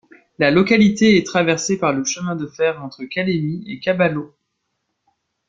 [0.39, 4.33] La localité est traversée par le chemin de fer entre Kalemie et Kabalo.